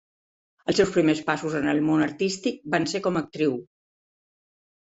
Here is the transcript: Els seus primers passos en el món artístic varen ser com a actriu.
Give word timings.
Els 0.71 0.79
seus 0.81 0.93
primers 0.95 1.19
passos 1.27 1.57
en 1.59 1.69
el 1.73 1.81
món 1.89 2.03
artístic 2.05 2.57
varen 2.77 2.91
ser 2.95 3.03
com 3.09 3.21
a 3.21 3.25
actriu. 3.27 3.55